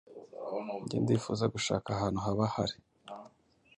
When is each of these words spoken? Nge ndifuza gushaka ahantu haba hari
Nge 0.83 0.97
ndifuza 1.03 1.45
gushaka 1.53 1.87
ahantu 1.95 2.19
haba 2.25 2.43
hari 2.55 2.75